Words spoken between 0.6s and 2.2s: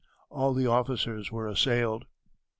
officers were assailed."